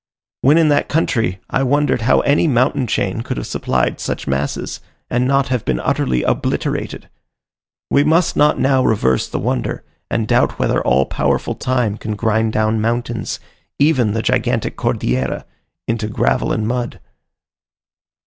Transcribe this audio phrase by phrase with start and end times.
[0.41, 4.79] When in that country, I wondered how any mountain chain could have supplied such masses,
[5.11, 7.07] and not have been utterly obliterated.
[7.91, 12.51] We must not now reverse the wonder, and doubt whether all powerful time can grind
[12.51, 13.39] down mountains
[13.77, 15.45] even the gigantic Cordillera
[15.87, 16.99] into gravel and mud.